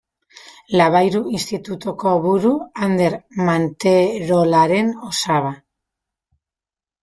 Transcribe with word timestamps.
Labayru 0.79 1.21
Institutuko 1.39 2.15
buru 2.23 2.55
Ander 2.87 3.19
Manterolaren 3.51 4.93
osaba. 5.13 5.57